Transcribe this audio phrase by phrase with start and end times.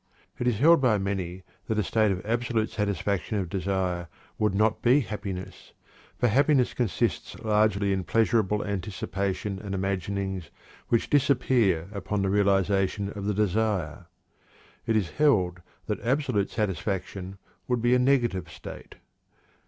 [0.39, 4.07] It is held by many that a state of the absolute satisfaction of desire
[4.39, 5.73] would not be happiness,
[6.17, 10.49] for happiness consists largely in pleasurable anticipation and imaginings
[10.87, 14.07] which disappear upon the realization of the desire.
[14.87, 17.37] It is held that absolute satisfaction
[17.67, 18.95] would be a negative state.